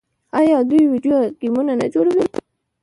[0.39, 2.25] آیا دوی ویډیو ګیمونه نه جوړوي؟